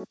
Van 0.00 0.08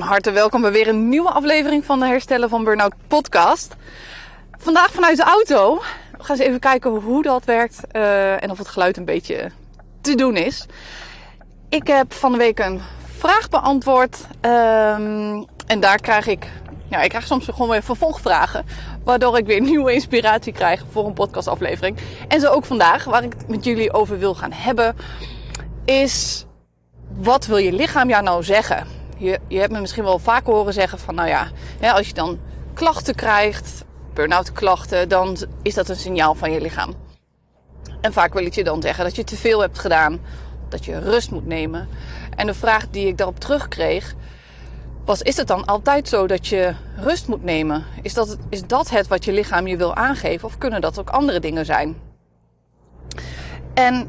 harte 0.00 0.30
welkom 0.30 0.60
bij 0.60 0.72
weer 0.72 0.88
een 0.88 1.08
nieuwe 1.08 1.30
aflevering 1.30 1.84
van 1.84 2.00
de 2.00 2.06
Herstellen 2.06 2.48
van 2.48 2.64
Burnout 2.64 2.94
podcast. 3.06 3.76
Vandaag 4.58 4.92
vanuit 4.92 5.16
de 5.16 5.22
auto. 5.22 5.74
We 6.18 6.24
gaan 6.24 6.36
eens 6.36 6.46
even 6.46 6.60
kijken 6.60 6.90
hoe 6.90 7.22
dat 7.22 7.44
werkt 7.44 7.80
uh, 7.92 8.42
en 8.42 8.50
of 8.50 8.58
het 8.58 8.68
geluid 8.68 8.96
een 8.96 9.04
beetje 9.04 9.50
te 10.00 10.14
doen 10.14 10.36
is. 10.36 10.66
Ik 11.68 11.86
heb 11.86 12.12
van 12.12 12.32
de 12.32 12.38
week 12.38 12.58
een 12.58 12.80
vraag 13.16 13.48
beantwoord 13.48 14.26
um, 14.42 15.44
en 15.66 15.80
daar 15.80 16.00
krijg 16.00 16.26
ik, 16.26 16.46
ik 17.02 17.08
krijg 17.08 17.26
soms 17.26 17.44
gewoon 17.44 17.68
weer 17.68 17.82
vervolgvragen, 17.82 18.66
waardoor 19.04 19.38
ik 19.38 19.46
weer 19.46 19.60
nieuwe 19.60 19.92
inspiratie 19.92 20.52
krijg 20.52 20.84
voor 20.90 21.06
een 21.06 21.12
podcastaflevering. 21.12 21.98
En 22.28 22.40
zo 22.40 22.50
ook 22.50 22.64
vandaag, 22.64 23.04
waar 23.04 23.24
ik 23.24 23.32
het 23.32 23.48
met 23.48 23.64
jullie 23.64 23.92
over 23.92 24.18
wil 24.18 24.34
gaan 24.34 24.52
hebben, 24.52 24.96
is 25.84 26.46
wat 27.14 27.46
wil 27.46 27.56
je 27.56 27.72
lichaam 27.72 28.08
jou 28.08 28.22
nou 28.22 28.44
zeggen? 28.44 28.86
Je, 29.16 29.38
je 29.48 29.58
hebt 29.58 29.72
me 29.72 29.80
misschien 29.80 30.04
wel 30.04 30.18
vaker 30.18 30.52
horen 30.52 30.72
zeggen 30.72 30.98
van, 30.98 31.14
nou 31.14 31.28
ja, 31.28 31.48
ja 31.80 31.92
als 31.92 32.06
je 32.06 32.14
dan 32.14 32.38
klachten 32.74 33.14
krijgt, 33.14 33.84
burn-out 34.14 34.52
klachten, 34.52 35.08
dan 35.08 35.36
is 35.62 35.74
dat 35.74 35.88
een 35.88 35.96
signaal 35.96 36.34
van 36.34 36.52
je 36.52 36.60
lichaam. 36.60 36.94
En 38.00 38.12
vaak 38.12 38.32
wil 38.32 38.46
ik 38.46 38.54
je 38.54 38.64
dan 38.64 38.82
zeggen 38.82 39.04
dat 39.04 39.16
je 39.16 39.24
te 39.24 39.36
veel 39.36 39.60
hebt 39.60 39.78
gedaan, 39.78 40.20
dat 40.68 40.84
je 40.84 40.98
rust 40.98 41.30
moet 41.30 41.46
nemen. 41.46 41.88
En 42.36 42.46
de 42.46 42.54
vraag 42.54 42.88
die 42.90 43.06
ik 43.06 43.16
daarop 43.16 43.40
terugkreeg 43.40 44.14
was: 45.06 45.22
is 45.22 45.36
het 45.36 45.46
dan 45.46 45.64
altijd 45.64 46.08
zo 46.08 46.26
dat 46.26 46.46
je 46.46 46.74
rust 46.96 47.28
moet 47.28 47.44
nemen? 47.44 47.84
Is 48.02 48.14
dat, 48.14 48.36
is 48.48 48.66
dat 48.66 48.90
het 48.90 49.06
wat 49.06 49.24
je 49.24 49.32
lichaam 49.32 49.66
je 49.66 49.76
wil 49.76 49.94
aangeven, 49.94 50.48
of 50.48 50.58
kunnen 50.58 50.80
dat 50.80 50.98
ook 50.98 51.10
andere 51.10 51.40
dingen 51.40 51.64
zijn? 51.64 51.96
En 53.74 54.08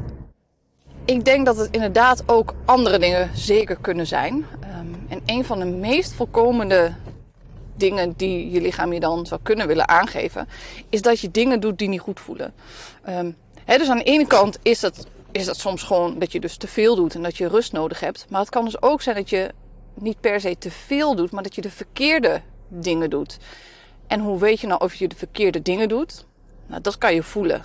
ik 1.06 1.26
denk 1.26 1.46
dat 1.46 1.58
het 1.58 1.70
inderdaad 1.72 2.24
ook 2.26 2.54
andere 2.66 3.00
dingen 3.00 3.30
zeker 3.34 3.78
kunnen 3.82 4.08
zijn. 4.08 4.34
Um, 4.34 5.06
en 5.08 5.22
een 5.26 5.46
van 5.46 5.60
de 5.60 5.66
meest 5.66 6.14
voorkomende 6.14 6.94
dingen 7.76 8.14
die 8.18 8.52
je 8.52 8.62
lichaam 8.62 8.94
je 8.94 9.00
dan 9.00 9.26
zou 9.26 9.40
kunnen 9.44 9.68
willen 9.68 9.88
aangeven, 9.88 10.48
is 10.90 11.02
dat 11.02 11.20
je 11.20 11.32
dingen 11.32 11.60
doet 11.60 11.78
die 11.78 11.90
niet 11.90 12.00
goed 12.00 12.20
voelen. 12.20 12.54
Um, 13.10 13.36
dus 13.66 13.90
aan 13.90 13.98
de 13.98 14.04
ene 14.04 14.28
kant 14.28 14.58
is 14.62 14.80
dat, 14.80 15.08
is 15.32 15.46
dat 15.46 15.58
soms 15.58 15.84
gewoon 15.84 16.20
dat 16.20 16.32
je 16.32 16.40
dus 16.40 16.58
te 16.58 16.68
veel 16.68 16.96
doet 16.96 17.16
en 17.16 17.24
dat 17.24 17.38
je 17.38 17.48
rust 17.48 17.72
nodig 17.72 18.00
hebt. 18.00 18.26
Maar 18.30 18.40
het 18.40 18.50
kan 18.50 18.66
dus 18.66 18.82
ook 18.82 19.02
zijn 19.02 19.16
dat 19.16 19.30
je 19.30 19.52
niet 20.02 20.20
per 20.20 20.42
se 20.42 20.58
te 20.58 20.72
veel 20.72 21.16
doet, 21.16 21.32
maar 21.32 21.44
dat 21.44 21.56
je 21.56 21.62
de 21.62 21.72
verkeerde 21.72 22.42
dingen 22.68 23.10
doet. 23.10 23.38
En 24.08 24.20
hoe 24.20 24.40
weet 24.40 24.60
je 24.60 24.68
nou 24.68 24.82
of 24.84 24.94
je 24.94 25.08
de 25.08 25.16
verkeerde 25.16 25.62
dingen 25.62 25.90
doet? 25.90 26.26
Nou, 26.68 26.82
dat 26.82 26.98
kan 26.98 27.14
je 27.14 27.24
voelen. 27.24 27.64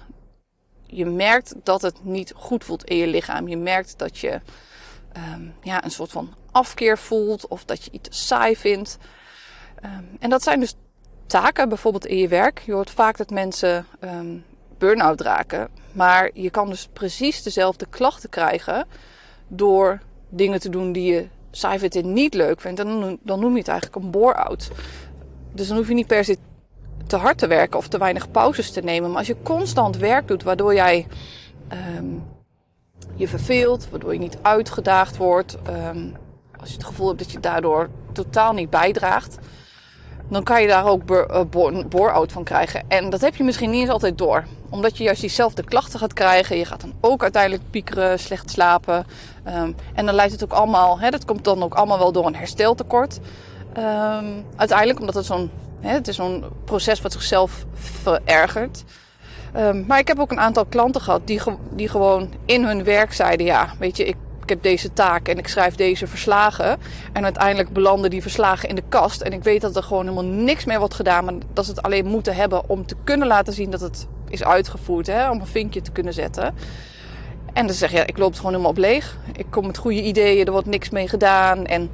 Je 0.87 1.05
merkt 1.07 1.55
dat 1.63 1.83
het 1.83 2.05
niet 2.05 2.33
goed 2.37 2.65
voelt 2.65 2.85
in 2.85 2.97
je 2.97 3.07
lichaam. 3.07 3.49
Je 3.49 3.57
merkt 3.57 3.99
dat 3.99 4.19
je 4.19 4.41
um, 5.35 5.55
ja, 5.63 5.85
een 5.85 5.91
soort 5.91 6.11
van 6.11 6.35
afkeer 6.51 6.99
voelt 6.99 7.47
of 7.49 7.65
dat 7.65 7.85
je 7.85 7.91
iets 7.91 8.27
saai 8.27 8.57
vindt. 8.57 8.99
Um, 9.85 10.17
en 10.19 10.31
dat 10.31 10.43
zijn 10.43 10.61
dus 10.61 10.75
taken, 11.27 11.69
bijvoorbeeld 11.69 12.07
in 12.07 12.17
je 12.17 12.29
werk. 12.29 12.59
Je 12.59 12.73
hoort 12.73 12.91
vaak 12.91 13.17
dat 13.17 13.31
mensen 13.31 13.87
um, 14.01 14.45
burn-out 14.79 15.21
raken. 15.21 15.69
Maar 15.93 16.31
je 16.35 16.51
kan 16.51 16.69
dus 16.69 16.89
precies 16.93 17.43
dezelfde 17.43 17.87
klachten 17.87 18.29
krijgen 18.29 18.87
door 19.49 20.01
dingen 20.29 20.61
te 20.61 20.69
doen 20.69 20.93
die 20.93 21.13
je 21.13 21.29
vindt 21.59 21.97
en 21.97 22.13
niet 22.13 22.35
leuk 22.35 22.61
vindt. 22.61 22.81
En 22.81 23.19
dan, 23.23 23.41
noem 23.41 23.53
je 23.53 23.59
het 23.59 23.69
eigenlijk 23.69 24.05
een 24.05 24.11
bore-out. 24.11 24.71
Dus 25.53 25.69
dan 25.69 25.77
hoef 25.77 25.89
je 25.89 25.95
niet 25.95 26.07
per 26.07 26.25
se 26.25 26.37
te 27.07 27.17
hard 27.17 27.39
te 27.39 27.47
werken 27.47 27.79
of 27.79 27.89
te 27.89 27.99
weinig 27.99 28.31
pauzes 28.31 28.71
te 28.71 28.81
nemen. 28.81 29.09
Maar 29.09 29.19
als 29.19 29.27
je 29.27 29.43
constant 29.43 29.97
werk 29.97 30.29
doet 30.29 30.43
waardoor 30.43 30.75
jij 30.75 31.07
um, 31.99 32.25
je 33.15 33.29
verveelt, 33.29 33.91
waardoor 33.91 34.13
je 34.13 34.19
niet 34.19 34.39
uitgedaagd 34.43 35.17
wordt, 35.17 35.59
um, 35.95 36.17
als 36.61 36.69
je 36.69 36.77
het 36.77 36.85
gevoel 36.85 37.07
hebt 37.07 37.19
dat 37.19 37.33
je 37.33 37.41
daardoor 37.41 37.89
totaal 38.13 38.53
niet 38.53 38.71
bijdraagt, 38.71 39.39
dan 40.29 40.43
kan 40.43 40.63
je 40.63 40.69
daar 40.69 40.87
ook 40.87 41.11
eh, 41.11 41.41
bore-out 41.89 42.33
van 42.33 42.45
krijgen. 42.45 42.85
En 42.89 43.11
dat 43.11 43.21
heb 43.21 43.37
je 43.37 43.45
misschien 43.45 43.71
niet 43.71 43.81
eens 43.81 43.91
altijd 43.91 44.19
door. 44.19 44.45
Omdat 44.73 44.99
je 44.99 45.05
juist 45.05 45.21
diezelfde 45.21 45.65
klachten 45.65 45.99
gaat 45.99 46.13
krijgen. 46.13 46.57
Je 46.57 46.65
gaat 46.65 46.81
dan 46.81 46.95
ook 47.01 47.23
uiteindelijk 47.23 47.63
piekeren, 47.71 48.19
slecht 48.19 48.51
slapen. 48.51 49.07
Um, 49.47 49.77
en 49.95 50.07
dan 50.07 50.15
leidt 50.15 50.33
het 50.33 50.45
ook 50.45 50.53
allemaal, 50.53 51.01
hè, 51.01 51.11
dat 51.11 51.25
komt 51.25 51.45
dan 51.45 51.63
ook 51.63 51.75
allemaal 51.75 51.99
wel 51.99 52.13
door 52.13 52.27
een 52.27 52.37
hersteltekort. 52.37 53.19
Um, 53.79 54.45
uiteindelijk, 54.57 55.01
omdat 55.01 55.15
het 55.15 55.25
zo'n, 55.25 55.51
het 55.81 56.09
is 56.09 56.21
proces 56.65 57.01
wat 57.01 57.13
zichzelf 57.13 57.65
verergert. 57.75 58.85
Um, 59.57 59.85
maar 59.87 59.99
ik 59.99 60.09
heb 60.09 60.19
ook 60.19 60.31
een 60.31 60.41
aantal 60.41 60.65
klanten 60.65 61.01
gehad 61.01 61.27
die, 61.27 61.41
die 61.71 61.89
gewoon 61.89 62.31
in 62.45 62.65
hun 62.65 62.85
werk 62.85 63.13
zeiden: 63.13 63.47
Ja, 63.47 63.75
weet 63.79 63.97
je, 63.97 64.05
ik 64.05 64.17
heb 64.47 64.63
deze 64.63 64.93
taak 64.93 65.29
en 65.29 65.39
ik 65.39 65.49
schrijf 65.49 65.75
deze 65.75 66.07
verslagen. 66.07 66.79
En 67.13 67.25
uiteindelijk 67.25 67.73
belanden 67.73 68.11
die 68.11 68.23
verslagen 68.23 68.69
in 68.69 68.75
de 68.75 68.83
kast. 68.89 69.21
En 69.21 69.33
ik 69.33 69.43
weet 69.43 69.61
dat 69.61 69.77
er 69.77 69.83
gewoon 69.83 70.03
helemaal 70.03 70.25
niks 70.25 70.65
meer 70.65 70.79
wordt 70.79 70.95
gedaan. 70.95 71.25
Maar 71.25 71.35
dat 71.53 71.65
ze 71.65 71.71
het 71.71 71.83
alleen 71.83 72.07
moeten 72.07 72.35
hebben 72.35 72.69
om 72.69 72.87
te 72.87 72.97
kunnen 73.05 73.29
laten 73.29 73.53
zien 73.53 73.71
dat 73.71 73.81
het 73.81 74.07
is 74.33 74.45
uitgevoerd. 74.45 75.07
Hè? 75.07 75.31
Om 75.31 75.41
een 75.41 75.47
vinkje 75.47 75.81
te 75.81 75.93
kunnen 75.93 76.13
zetten. 76.13 76.55
En 77.53 77.67
dan 77.67 77.75
zeg 77.75 77.91
je, 77.91 77.97
ja, 77.97 78.07
ik 78.07 78.19
loop 78.19 78.29
het 78.29 78.37
gewoon 78.37 78.53
helemaal 78.53 78.73
op 78.73 78.79
leeg. 78.79 79.19
Ik 79.37 79.47
kom 79.51 79.67
met 79.67 79.79
goede 79.79 80.03
ideeën, 80.03 80.47
er 80.47 80.53
wordt 80.53 80.67
niks 80.67 80.91
mee 80.91 81.09
gedaan. 81.09 81.67
En, 81.67 81.91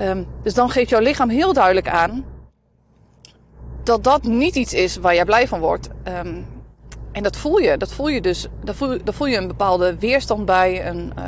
um, 0.00 0.26
dus 0.42 0.54
dan 0.54 0.70
geeft 0.70 0.90
jouw 0.90 1.00
lichaam 1.00 1.28
heel 1.28 1.52
duidelijk 1.52 1.88
aan 1.88 2.24
dat 3.82 4.04
dat 4.04 4.22
niet 4.22 4.56
iets 4.56 4.72
is 4.72 4.96
waar 4.96 5.14
jij 5.14 5.24
blij 5.24 5.48
van 5.48 5.60
wordt. 5.60 5.88
Um, 6.08 6.46
en 7.12 7.22
dat 7.22 7.36
voel 7.36 7.58
je. 7.58 7.76
Dat 7.76 7.92
voel 7.92 8.08
je 8.08 8.20
dus. 8.20 8.46
Daar 8.64 8.74
voel, 9.14 9.26
je 9.26 9.36
een 9.36 9.46
bepaalde 9.46 9.98
weerstand 9.98 10.44
bij. 10.44 10.86
Een, 10.86 11.12
uh, 11.18 11.24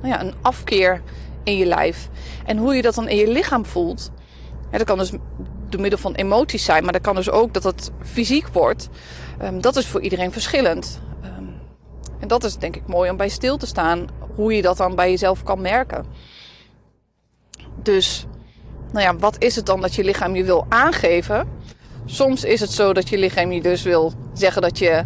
nou 0.00 0.14
ja, 0.14 0.20
een 0.20 0.34
afkeer 0.42 1.02
in 1.42 1.56
je 1.56 1.66
lijf. 1.66 2.08
En 2.44 2.56
hoe 2.56 2.74
je 2.74 2.82
dat 2.82 2.94
dan 2.94 3.08
in 3.08 3.16
je 3.16 3.28
lichaam 3.28 3.64
voelt. 3.64 4.10
Ja, 4.70 4.78
dat 4.78 4.86
kan 4.86 4.98
dus 4.98 5.12
door 5.72 5.80
middel 5.80 5.98
van 5.98 6.14
emoties 6.14 6.64
zijn, 6.64 6.82
maar 6.84 6.92
dat 6.92 7.02
kan 7.02 7.14
dus 7.14 7.30
ook 7.30 7.54
dat 7.54 7.62
het 7.62 7.90
fysiek 8.02 8.48
wordt. 8.48 8.88
Um, 9.42 9.60
dat 9.60 9.76
is 9.76 9.86
voor 9.86 10.00
iedereen 10.00 10.32
verschillend. 10.32 11.00
Um, 11.24 11.54
en 12.20 12.28
dat 12.28 12.44
is 12.44 12.56
denk 12.56 12.76
ik 12.76 12.86
mooi 12.86 13.10
om 13.10 13.16
bij 13.16 13.28
stil 13.28 13.56
te 13.56 13.66
staan, 13.66 14.06
hoe 14.34 14.56
je 14.56 14.62
dat 14.62 14.76
dan 14.76 14.94
bij 14.94 15.10
jezelf 15.10 15.42
kan 15.42 15.60
merken. 15.60 16.04
Dus, 17.82 18.26
nou 18.92 19.04
ja, 19.04 19.16
wat 19.16 19.36
is 19.38 19.56
het 19.56 19.66
dan 19.66 19.80
dat 19.80 19.94
je 19.94 20.04
lichaam 20.04 20.36
je 20.36 20.44
wil 20.44 20.66
aangeven? 20.68 21.48
Soms 22.04 22.44
is 22.44 22.60
het 22.60 22.72
zo 22.72 22.92
dat 22.92 23.08
je 23.08 23.18
lichaam 23.18 23.52
je 23.52 23.62
dus 23.62 23.82
wil 23.82 24.12
zeggen 24.32 24.62
dat 24.62 24.78
je 24.78 25.04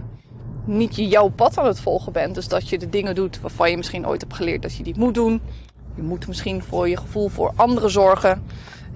niet 0.64 0.96
jouw 0.96 1.28
pad 1.28 1.58
aan 1.58 1.66
het 1.66 1.80
volgen 1.80 2.12
bent. 2.12 2.34
Dus 2.34 2.48
dat 2.48 2.68
je 2.68 2.78
de 2.78 2.88
dingen 2.88 3.14
doet 3.14 3.40
waarvan 3.40 3.70
je 3.70 3.76
misschien 3.76 4.06
ooit 4.06 4.20
hebt 4.20 4.34
geleerd 4.34 4.62
dat 4.62 4.76
je 4.76 4.82
die 4.82 4.98
moet 4.98 5.14
doen. 5.14 5.40
Je 5.94 6.02
moet 6.02 6.26
misschien 6.26 6.62
voor 6.62 6.88
je 6.88 6.96
gevoel 6.96 7.28
voor 7.28 7.52
anderen 7.56 7.90
zorgen. 7.90 8.42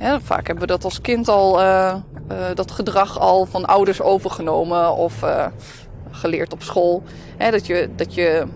Vaak 0.00 0.46
hebben 0.46 0.66
we 0.66 0.72
dat 0.72 0.84
als 0.84 1.00
kind 1.00 1.28
al, 1.28 1.60
uh, 1.60 1.94
uh, 2.32 2.36
dat 2.54 2.70
gedrag 2.70 3.18
al 3.18 3.46
van 3.46 3.64
ouders 3.64 4.00
overgenomen 4.00 4.96
of 4.96 5.22
uh, 5.22 5.46
geleerd 6.10 6.52
op 6.52 6.62
school. 6.62 7.02
dat 7.38 7.66
je, 7.66 7.90
dat 7.96 8.14
je 8.14 8.46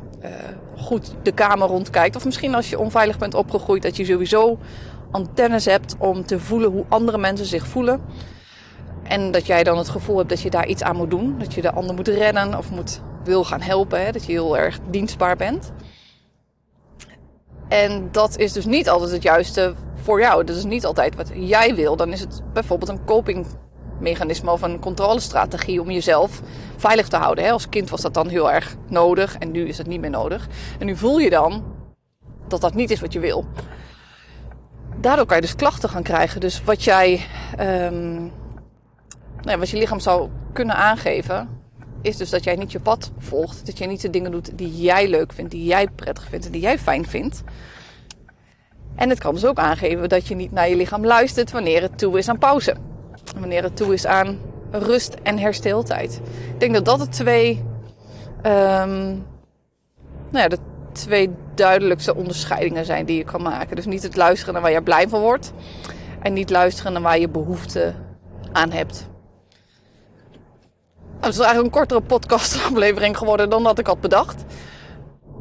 goed 0.76 1.14
de 1.22 1.32
kamer 1.32 1.68
rondkijkt. 1.68 2.16
Of 2.16 2.24
misschien 2.24 2.54
als 2.54 2.70
je 2.70 2.78
onveilig 2.78 3.18
bent 3.18 3.34
opgegroeid, 3.34 3.82
dat 3.82 3.96
je 3.96 4.04
sowieso 4.04 4.58
antennes 5.10 5.64
hebt 5.64 5.96
om 5.98 6.26
te 6.26 6.40
voelen 6.40 6.70
hoe 6.70 6.84
andere 6.88 7.18
mensen 7.18 7.46
zich 7.46 7.66
voelen. 7.66 8.00
En 9.02 9.30
dat 9.30 9.46
jij 9.46 9.64
dan 9.64 9.78
het 9.78 9.88
gevoel 9.88 10.16
hebt 10.16 10.28
dat 10.28 10.40
je 10.40 10.50
daar 10.50 10.66
iets 10.66 10.82
aan 10.82 10.96
moet 10.96 11.10
doen. 11.10 11.38
Dat 11.38 11.54
je 11.54 11.60
de 11.60 11.72
ander 11.72 11.94
moet 11.94 12.08
rennen 12.08 12.58
of 12.58 12.70
moet, 12.70 13.00
wil 13.24 13.44
gaan 13.44 13.60
helpen. 13.60 14.12
Dat 14.12 14.24
je 14.24 14.32
heel 14.32 14.58
erg 14.58 14.78
dienstbaar 14.90 15.36
bent. 15.36 15.72
En 17.68 18.08
dat 18.12 18.38
is 18.38 18.52
dus 18.52 18.64
niet 18.64 18.88
altijd 18.88 19.10
het 19.10 19.22
juiste 19.22 19.74
voor 20.04 20.20
jou. 20.20 20.44
Dat 20.44 20.56
is 20.56 20.64
niet 20.64 20.86
altijd 20.86 21.14
wat 21.14 21.30
jij 21.34 21.74
wil. 21.74 21.96
Dan 21.96 22.12
is 22.12 22.20
het 22.20 22.42
bijvoorbeeld 22.52 22.90
een 22.90 23.04
copingmechanisme 23.04 24.50
of 24.50 24.62
een 24.62 24.80
controlestrategie 24.80 25.80
om 25.80 25.90
jezelf 25.90 26.40
veilig 26.76 27.08
te 27.08 27.16
houden. 27.16 27.44
Hè? 27.44 27.50
Als 27.50 27.68
kind 27.68 27.90
was 27.90 28.00
dat 28.00 28.14
dan 28.14 28.28
heel 28.28 28.52
erg 28.52 28.76
nodig 28.88 29.38
en 29.38 29.50
nu 29.50 29.68
is 29.68 29.78
het 29.78 29.86
niet 29.86 30.00
meer 30.00 30.10
nodig. 30.10 30.48
En 30.78 30.86
nu 30.86 30.96
voel 30.96 31.18
je 31.18 31.30
dan 31.30 31.64
dat 32.48 32.60
dat 32.60 32.74
niet 32.74 32.90
is 32.90 33.00
wat 33.00 33.12
je 33.12 33.20
wil. 33.20 33.44
Daardoor 35.00 35.26
kan 35.26 35.36
je 35.36 35.42
dus 35.42 35.54
klachten 35.54 35.88
gaan 35.88 36.02
krijgen. 36.02 36.40
Dus 36.40 36.64
wat 36.64 36.84
jij 36.84 37.26
um, 37.60 38.32
nou, 39.42 39.58
wat 39.58 39.70
je 39.70 39.76
lichaam 39.76 40.00
zou 40.00 40.28
kunnen 40.52 40.76
aangeven, 40.76 41.48
is 42.02 42.16
dus 42.16 42.30
dat 42.30 42.44
jij 42.44 42.56
niet 42.56 42.72
je 42.72 42.80
pad 42.80 43.12
volgt. 43.18 43.66
Dat 43.66 43.78
jij 43.78 43.86
niet 43.86 44.00
de 44.00 44.10
dingen 44.10 44.30
doet 44.30 44.58
die 44.58 44.76
jij 44.76 45.08
leuk 45.08 45.32
vindt, 45.32 45.50
die 45.50 45.64
jij 45.64 45.88
prettig 45.88 46.28
vindt 46.28 46.46
en 46.46 46.52
die 46.52 46.60
jij 46.60 46.78
fijn 46.78 47.06
vindt. 47.06 47.42
En 48.96 49.08
het 49.08 49.18
kan 49.18 49.34
dus 49.34 49.46
ook 49.46 49.58
aangeven 49.58 50.08
dat 50.08 50.26
je 50.26 50.34
niet 50.34 50.52
naar 50.52 50.68
je 50.68 50.76
lichaam 50.76 51.06
luistert 51.06 51.50
wanneer 51.50 51.82
het 51.82 51.98
toe 51.98 52.18
is 52.18 52.28
aan 52.28 52.38
pauze. 52.38 52.74
Wanneer 53.38 53.62
het 53.62 53.76
toe 53.76 53.92
is 53.92 54.06
aan 54.06 54.38
rust 54.70 55.14
en 55.22 55.38
hersteltijd. 55.38 56.20
Ik 56.52 56.60
denk 56.60 56.74
dat 56.74 56.84
dat 56.84 56.98
de 56.98 57.08
twee, 57.08 57.64
um, 58.36 59.24
nou 60.30 60.42
ja, 60.42 60.48
de 60.48 60.58
twee 60.92 61.30
duidelijkste 61.54 62.14
onderscheidingen 62.14 62.84
zijn 62.84 63.06
die 63.06 63.16
je 63.16 63.24
kan 63.24 63.42
maken. 63.42 63.76
Dus 63.76 63.86
niet 63.86 64.02
het 64.02 64.16
luisteren 64.16 64.52
naar 64.54 64.62
waar 64.62 64.72
je 64.72 64.82
blij 64.82 65.08
van 65.08 65.20
wordt. 65.20 65.52
En 66.22 66.32
niet 66.32 66.50
luisteren 66.50 66.92
naar 66.92 67.02
waar 67.02 67.18
je 67.18 67.28
behoefte 67.28 67.94
aan 68.52 68.70
hebt. 68.70 69.06
het 71.20 71.32
is 71.32 71.38
eigenlijk 71.38 71.64
een 71.64 71.80
kortere 71.80 72.00
podcastaflevering 72.00 73.18
geworden 73.18 73.50
dan 73.50 73.62
dat 73.62 73.78
ik 73.78 73.86
had 73.86 74.00
bedacht. 74.00 74.44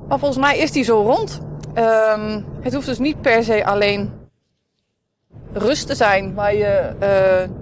Maar 0.08 0.20
volgens 0.20 0.40
mij 0.40 0.58
is 0.58 0.72
die 0.72 0.84
zo 0.84 1.02
rond. 1.02 1.42
Ehm, 1.74 2.42
het 2.62 2.74
hoeft 2.74 2.86
dus 2.86 3.00
niet 3.00 3.22
per 3.22 3.44
se 3.44 3.66
alleen 3.66 4.12
rust 5.54 5.88
te 5.88 5.96
zijn 5.96 6.34
waar 6.34 6.56
je, 6.56 6.92
uh, 7.02 7.56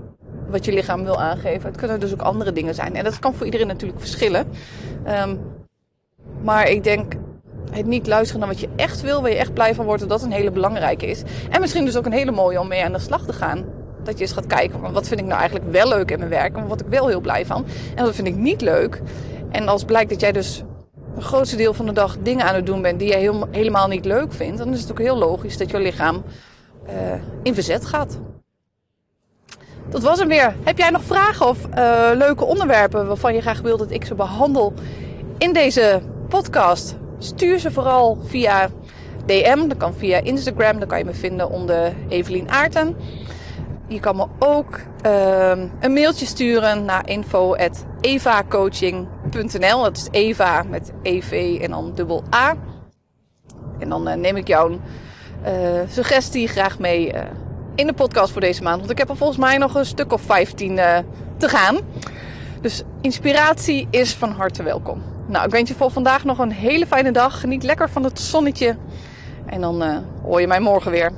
wat 0.49 0.65
je 0.65 0.73
lichaam 0.73 1.03
wil 1.03 1.21
aangeven. 1.21 1.69
Het 1.69 1.77
kunnen 1.77 1.99
dus 1.99 2.13
ook 2.13 2.21
andere 2.21 2.51
dingen 2.51 2.75
zijn. 2.75 2.95
En 2.95 3.03
dat 3.03 3.19
kan 3.19 3.33
voor 3.33 3.45
iedereen 3.45 3.67
natuurlijk 3.67 3.99
verschillen. 3.99 4.47
Um, 5.07 5.39
maar 6.41 6.69
ik 6.69 6.83
denk 6.83 7.13
het 7.71 7.85
niet 7.85 8.07
luisteren 8.07 8.39
naar 8.39 8.49
wat 8.49 8.59
je 8.59 8.69
echt 8.75 9.01
wil, 9.01 9.21
waar 9.21 9.31
je 9.31 9.37
echt 9.37 9.53
blij 9.53 9.75
van 9.75 9.85
wordt, 9.85 10.01
dat 10.01 10.09
dat 10.09 10.23
een 10.23 10.31
hele 10.31 10.51
belangrijke 10.51 11.05
is. 11.05 11.21
En 11.49 11.61
misschien 11.61 11.85
dus 11.85 11.97
ook 11.97 12.05
een 12.05 12.11
hele 12.11 12.31
mooie 12.31 12.59
om 12.59 12.67
mee 12.67 12.83
aan 12.83 12.91
de 12.91 12.99
slag 12.99 13.25
te 13.25 13.33
gaan. 13.33 13.65
Dat 14.03 14.17
je 14.17 14.23
eens 14.23 14.33
gaat 14.33 14.47
kijken, 14.47 14.93
wat 14.93 15.07
vind 15.07 15.19
ik 15.19 15.25
nou 15.25 15.39
eigenlijk 15.39 15.71
wel 15.71 15.87
leuk 15.87 16.11
in 16.11 16.17
mijn 16.17 16.29
werk 16.29 16.57
en 16.57 16.67
wat 16.67 16.81
ik 16.81 16.87
wel 16.87 17.07
heel 17.07 17.21
blij 17.21 17.45
van. 17.45 17.65
En 17.95 18.05
wat 18.05 18.15
vind 18.15 18.27
ik 18.27 18.35
niet 18.35 18.61
leuk. 18.61 19.01
En 19.49 19.67
als 19.67 19.83
blijkt 19.83 20.09
dat 20.09 20.19
jij 20.19 20.31
dus 20.31 20.63
het 21.15 21.23
grootste 21.23 21.55
deel 21.55 21.73
van 21.73 21.85
de 21.85 21.91
dag 21.91 22.17
dingen 22.17 22.45
aan 22.45 22.55
het 22.55 22.65
doen 22.65 22.81
bent 22.81 22.99
die 22.99 23.07
jij 23.07 23.31
helemaal 23.51 23.87
niet 23.87 24.05
leuk 24.05 24.33
vindt, 24.33 24.57
dan 24.57 24.73
is 24.73 24.81
het 24.81 24.91
ook 24.91 24.99
heel 24.99 25.17
logisch 25.17 25.57
dat 25.57 25.71
je 25.71 25.79
lichaam 25.79 26.23
uh, 26.87 26.93
in 27.43 27.53
verzet 27.53 27.85
gaat. 27.85 28.19
Dat 29.89 30.01
was 30.01 30.19
hem 30.19 30.27
weer. 30.27 30.55
Heb 30.63 30.77
jij 30.77 30.89
nog 30.89 31.03
vragen 31.03 31.47
of 31.47 31.67
uh, 31.77 32.09
leuke 32.13 32.45
onderwerpen 32.45 33.07
waarvan 33.07 33.33
je 33.33 33.41
graag 33.41 33.61
wilt 33.61 33.79
dat 33.79 33.91
ik 33.91 34.05
ze 34.05 34.15
behandel 34.15 34.73
in 35.37 35.53
deze 35.53 36.01
podcast? 36.29 36.95
Stuur 37.17 37.59
ze 37.59 37.71
vooral 37.71 38.17
via 38.25 38.69
DM. 39.25 39.67
Dat 39.67 39.77
kan 39.77 39.93
via 39.93 40.17
Instagram. 40.17 40.79
Dan 40.79 40.87
kan 40.87 40.97
je 40.97 41.05
me 41.05 41.13
vinden 41.13 41.49
onder 41.49 41.93
Evelien 42.09 42.49
Aarten. 42.49 42.95
Je 43.87 43.99
kan 43.99 44.15
me 44.15 44.27
ook 44.39 44.79
uh, 45.05 45.51
een 45.79 45.93
mailtje 45.93 46.25
sturen 46.25 46.85
naar 46.85 47.07
info.evacoaching.nl. 48.01 49.83
Dat 49.83 49.97
is 49.97 50.07
Eva 50.11 50.63
met 50.63 50.91
EV 51.01 51.59
en 51.61 51.71
dan 51.71 51.91
dubbel 51.95 52.23
A. 52.35 52.55
En 53.79 53.89
dan 53.89 54.07
uh, 54.07 54.13
neem 54.13 54.35
ik 54.35 54.47
jouw 54.47 54.69
uh, 54.69 54.79
suggestie 55.87 56.47
graag 56.47 56.79
mee 56.79 57.13
uh, 57.13 57.21
in 57.75 57.87
de 57.87 57.93
podcast 57.93 58.31
voor 58.31 58.41
deze 58.41 58.63
maand. 58.63 58.79
Want 58.79 58.91
ik 58.91 58.97
heb 58.97 59.09
er 59.09 59.17
volgens 59.17 59.39
mij 59.39 59.57
nog 59.57 59.75
een 59.75 59.85
stuk 59.85 60.13
of 60.13 60.21
15 60.21 60.75
te 61.37 61.49
gaan. 61.49 61.77
Dus 62.61 62.83
inspiratie 63.01 63.87
is 63.89 64.13
van 64.13 64.31
harte 64.31 64.63
welkom. 64.63 65.01
Nou, 65.27 65.45
ik 65.45 65.51
wens 65.51 65.69
je 65.69 65.75
voor 65.75 65.91
vandaag 65.91 66.23
nog 66.23 66.37
een 66.37 66.51
hele 66.51 66.87
fijne 66.87 67.11
dag. 67.11 67.39
Geniet 67.39 67.63
lekker 67.63 67.89
van 67.89 68.03
het 68.03 68.19
zonnetje. 68.19 68.75
En 69.45 69.61
dan 69.61 70.03
hoor 70.23 70.41
je 70.41 70.47
mij 70.47 70.59
morgen 70.59 70.91
weer. 70.91 71.11